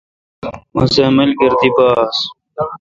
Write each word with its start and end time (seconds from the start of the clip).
مسہ 0.75 1.01
اؘ 1.05 1.11
ملگر 1.17 1.51
دی 1.59 1.69
پا 1.75 1.85
آس۔ 2.01 2.17